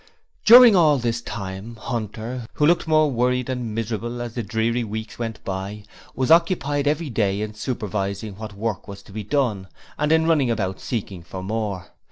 [0.45, 5.19] During all this time Hunter, who looked more worried and miserable as the dreary weeks
[5.19, 5.83] went by,
[6.15, 9.67] was occupied every day in supervising what work was being done
[9.99, 11.89] and in running about seeking for more.